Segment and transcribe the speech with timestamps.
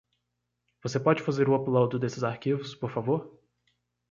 [0.81, 3.39] Você pode fazer o upload desses arquivos, por favor?